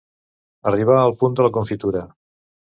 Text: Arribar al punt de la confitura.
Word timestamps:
Arribar 0.71 0.95
al 1.03 1.15
punt 1.21 1.37
de 1.41 1.47
la 1.49 1.53
confitura. 1.61 2.05